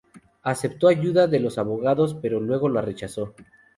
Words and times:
Aceptó 0.41 0.87
ayuda 0.87 1.27
de 1.27 1.39
los 1.39 1.59
abogados, 1.59 2.17
pero 2.19 2.39
luego 2.39 2.67
la 2.69 2.81
rechazó. 2.81 3.35